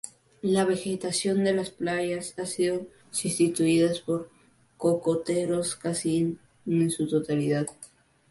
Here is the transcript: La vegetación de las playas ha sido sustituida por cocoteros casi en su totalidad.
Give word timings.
La 0.41 0.65
vegetación 0.65 1.43
de 1.43 1.53
las 1.53 1.69
playas 1.69 2.33
ha 2.39 2.47
sido 2.47 2.87
sustituida 3.11 3.91
por 4.03 4.31
cocoteros 4.75 5.75
casi 5.75 6.39
en 6.65 6.89
su 6.89 7.07
totalidad. 7.07 7.67